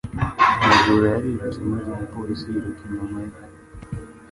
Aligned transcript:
Umujura 0.63 1.05
yarirutse 1.13 1.59
maze 1.69 1.87
umupolisi 1.93 2.45
yiruka 2.53 2.81
inyuma 2.85 3.19
ye. 3.25 3.35